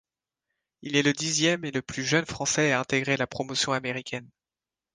[0.81, 4.27] Il est le dixième et le plus jeune français à intégrer la promotion américaine.